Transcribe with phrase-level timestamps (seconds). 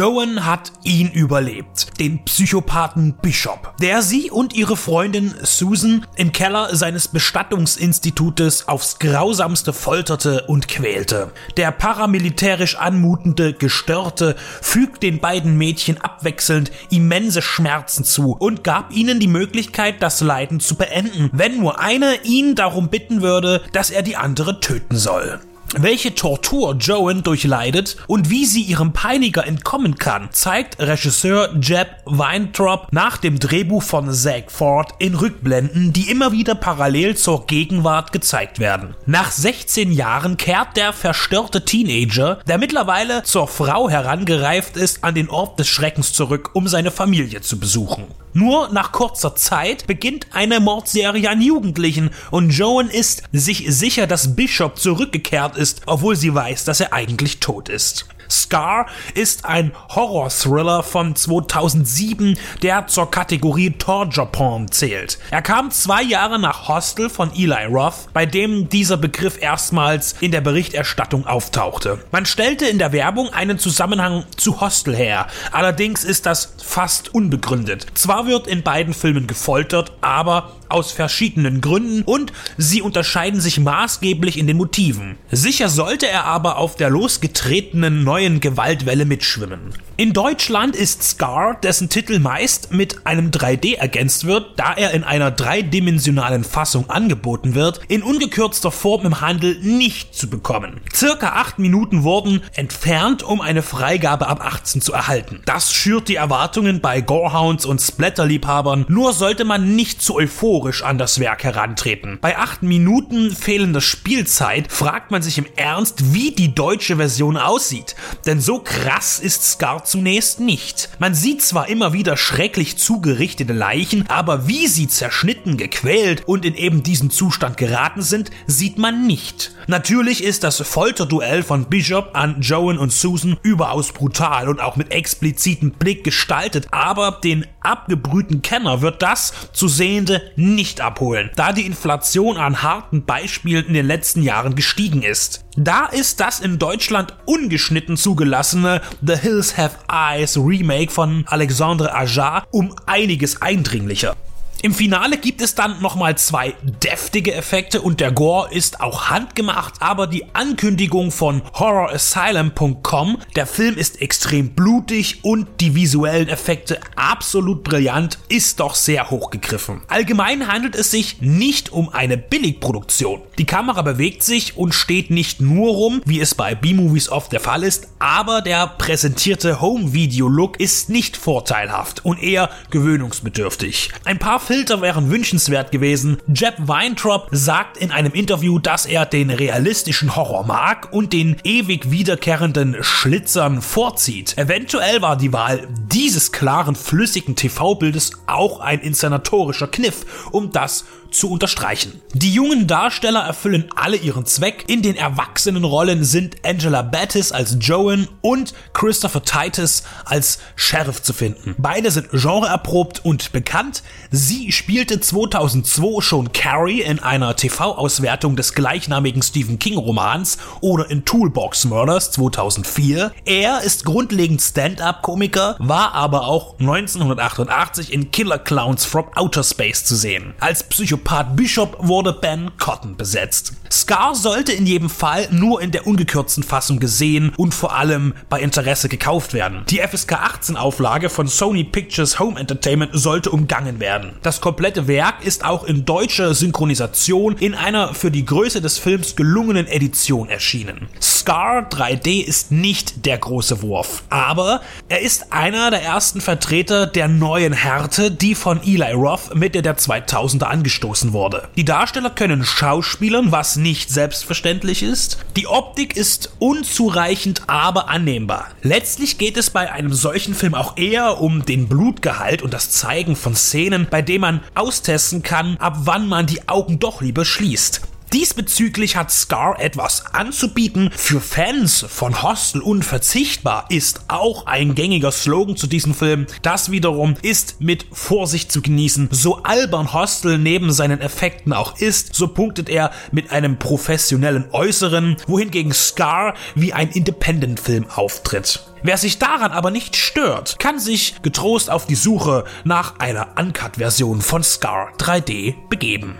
[0.00, 6.74] Joan hat ihn überlebt, den Psychopathen Bishop, der sie und ihre Freundin Susan im Keller
[6.74, 11.32] seines Bestattungsinstitutes aufs grausamste folterte und quälte.
[11.58, 19.20] Der paramilitärisch anmutende Gestörte fügt den beiden Mädchen abwechselnd immense Schmerzen zu und gab ihnen
[19.20, 24.00] die Möglichkeit, das Leiden zu beenden, wenn nur eine ihn darum bitten würde, dass er
[24.00, 25.40] die andere töten soll.
[25.76, 32.88] Welche Tortur Joan durchleidet und wie sie ihrem Peiniger entkommen kann, zeigt Regisseur Jeb Weintraub
[32.90, 38.58] nach dem Drehbuch von Zack Ford in Rückblenden, die immer wieder parallel zur Gegenwart gezeigt
[38.58, 38.96] werden.
[39.06, 45.30] Nach 16 Jahren kehrt der verstörte Teenager, der mittlerweile zur Frau herangereift ist, an den
[45.30, 48.06] Ort des Schreckens zurück, um seine Familie zu besuchen.
[48.32, 54.36] Nur nach kurzer Zeit beginnt eine Mordserie an Jugendlichen und Joan ist sich sicher, dass
[54.36, 58.06] Bishop zurückgekehrt ist, obwohl sie weiß, dass er eigentlich tot ist.
[58.30, 65.18] Scar ist ein Horror-Thriller von 2007, der zur Kategorie Torture Porn zählt.
[65.30, 70.30] Er kam zwei Jahre nach Hostel von Eli Roth, bei dem dieser Begriff erstmals in
[70.30, 71.98] der Berichterstattung auftauchte.
[72.10, 77.86] Man stellte in der Werbung einen Zusammenhang zu Hostel her, allerdings ist das fast unbegründet.
[77.94, 84.38] Zwar wird in beiden Filmen gefoltert, aber aus verschiedenen Gründen und sie unterscheiden sich maßgeblich
[84.38, 85.18] in den Motiven.
[85.30, 89.72] Sicher sollte er aber auf der losgetretenen neuen Gewaltwelle mitschwimmen.
[89.96, 95.04] In Deutschland ist Scar, dessen Titel meist mit einem 3D ergänzt wird, da er in
[95.04, 100.80] einer dreidimensionalen Fassung angeboten wird, in ungekürzter Form im Handel nicht zu bekommen.
[100.92, 105.42] Circa 8 Minuten wurden entfernt, um eine Freigabe ab 18 zu erhalten.
[105.46, 110.98] Das schürt die Erwartungen bei Gorehounds und Splatterliebhabern, nur sollte man nicht zu euphorisch an
[110.98, 112.18] das Werk herantreten.
[112.20, 117.96] Bei 8 Minuten fehlender Spielzeit fragt man sich im Ernst, wie die deutsche Version aussieht.
[118.26, 120.90] Denn so krass ist Scar zunächst nicht.
[120.98, 126.54] Man sieht zwar immer wieder schrecklich zugerichtete Leichen, aber wie sie zerschnitten, gequält und in
[126.54, 129.52] eben diesen Zustand geraten sind, sieht man nicht.
[129.66, 134.92] Natürlich ist das Folterduell von Bishop an Joan und Susan überaus brutal und auch mit
[134.92, 141.66] explizitem Blick gestaltet, aber den abgebrühten Kenner wird das zu Sehende nicht abholen, da die
[141.66, 145.44] Inflation an harten Beispielen in den letzten Jahren gestiegen ist.
[145.62, 152.46] Da ist das in Deutschland ungeschnitten zugelassene The Hills Have Eyes Remake von Alexandre Ajar
[152.50, 154.16] um einiges eindringlicher.
[154.62, 159.80] Im Finale gibt es dann nochmal zwei deftige Effekte und der Gore ist auch handgemacht,
[159.80, 167.64] aber die Ankündigung von HorrorAsylum.com, der Film ist extrem blutig und die visuellen Effekte absolut
[167.64, 169.80] brillant, ist doch sehr hochgegriffen.
[169.88, 173.22] Allgemein handelt es sich nicht um eine Billigproduktion.
[173.38, 177.40] Die Kamera bewegt sich und steht nicht nur rum, wie es bei B-Movies oft der
[177.40, 183.90] Fall ist, aber der präsentierte Home-Video-Look ist nicht vorteilhaft und eher gewöhnungsbedürftig.
[184.04, 186.18] Ein paar Filter wären wünschenswert gewesen.
[186.26, 191.92] Jeb Weintraub sagt in einem Interview, dass er den realistischen Horror mag und den ewig
[191.92, 194.36] wiederkehrenden Schlitzern vorzieht.
[194.36, 201.30] Eventuell war die Wahl dieses klaren, flüssigen TV-Bildes auch ein inszenatorischer Kniff, um das zu
[201.30, 202.00] unterstreichen.
[202.12, 204.64] Die jungen Darsteller erfüllen alle ihren Zweck.
[204.68, 211.12] In den erwachsenen Rollen sind Angela Battis als Joan und Christopher Titus als Sheriff zu
[211.12, 211.54] finden.
[211.58, 213.82] Beide sind genreerprobt und bekannt.
[214.10, 221.04] Sie spielte 2002 schon Carrie in einer TV-Auswertung des gleichnamigen Stephen King Romans oder in
[221.04, 223.12] Toolbox Murders 2004.
[223.24, 229.96] Er ist grundlegend Stand-up-Komiker, war aber auch 1988 in Killer Clowns from Outer Space zu
[229.96, 230.34] sehen.
[230.40, 230.62] Als
[231.00, 233.54] Psychopath Bishop wurde Ben Cotton besetzt.
[233.70, 238.40] Scar sollte in jedem Fall nur in der ungekürzten Fassung gesehen und vor allem bei
[238.40, 239.62] Interesse gekauft werden.
[239.68, 244.12] Die FSK 18 Auflage von Sony Pictures Home Entertainment sollte umgangen werden.
[244.22, 249.16] Das komplette Werk ist auch in deutscher Synchronisation in einer für die Größe des Films
[249.16, 250.88] gelungenen Edition erschienen.
[251.00, 257.08] Scar 3D ist nicht der große Wurf, aber er ist einer der ersten Vertreter der
[257.08, 260.46] neuen Härte, die von Eli Roth Mitte der 2000er
[260.90, 261.48] angestoßen wurde.
[261.56, 265.18] Die Darsteller können schauspielern, was nicht selbstverständlich ist.
[265.36, 268.48] Die Optik ist unzureichend, aber annehmbar.
[268.62, 273.16] Letztlich geht es bei einem solchen Film auch eher um den Blutgehalt und das Zeigen
[273.16, 277.82] von Szenen, bei dem man austesten kann, ab wann man die Augen doch lieber schließt.
[278.12, 280.90] Diesbezüglich hat Scar etwas anzubieten.
[280.96, 286.26] Für Fans von Hostel unverzichtbar ist auch ein gängiger Slogan zu diesem Film.
[286.42, 289.10] Das wiederum ist mit Vorsicht zu genießen.
[289.12, 295.16] So albern Hostel neben seinen Effekten auch ist, so punktet er mit einem professionellen Äußeren,
[295.28, 298.66] wohingegen Scar wie ein Independent-Film auftritt.
[298.82, 304.20] Wer sich daran aber nicht stört, kann sich getrost auf die Suche nach einer Uncut-Version
[304.20, 306.18] von Scar 3D begeben.